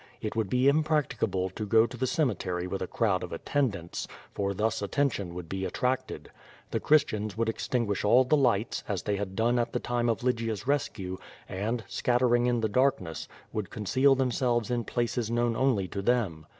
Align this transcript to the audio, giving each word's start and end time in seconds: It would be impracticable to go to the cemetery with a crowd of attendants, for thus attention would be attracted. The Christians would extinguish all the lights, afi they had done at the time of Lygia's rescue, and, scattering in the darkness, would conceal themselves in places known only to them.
It 0.19 0.35
would 0.35 0.49
be 0.49 0.67
impracticable 0.67 1.51
to 1.51 1.63
go 1.63 1.85
to 1.85 1.95
the 1.95 2.07
cemetery 2.07 2.65
with 2.65 2.81
a 2.81 2.87
crowd 2.87 3.21
of 3.21 3.31
attendants, 3.31 4.07
for 4.33 4.51
thus 4.55 4.81
attention 4.81 5.35
would 5.35 5.47
be 5.47 5.63
attracted. 5.63 6.31
The 6.71 6.79
Christians 6.79 7.37
would 7.37 7.47
extinguish 7.49 8.03
all 8.03 8.23
the 8.23 8.35
lights, 8.35 8.83
afi 8.89 9.03
they 9.03 9.17
had 9.17 9.35
done 9.35 9.59
at 9.59 9.73
the 9.73 9.79
time 9.79 10.09
of 10.09 10.23
Lygia's 10.23 10.65
rescue, 10.65 11.19
and, 11.47 11.83
scattering 11.87 12.47
in 12.47 12.61
the 12.61 12.67
darkness, 12.67 13.27
would 13.53 13.69
conceal 13.69 14.15
themselves 14.15 14.71
in 14.71 14.85
places 14.85 15.29
known 15.29 15.55
only 15.55 15.87
to 15.89 16.01
them. 16.01 16.47